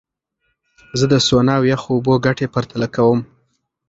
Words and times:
زه 0.99 1.05
د 1.13 1.15
سونا 1.27 1.53
او 1.59 1.63
یخو 1.71 1.89
اوبو 1.95 2.13
ګټې 2.25 2.47
پرتله 2.53 2.87
کوم. 2.95 3.19